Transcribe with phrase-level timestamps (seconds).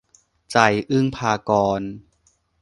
[0.51, 0.57] ใจ
[0.89, 1.89] อึ๊งภากรณ์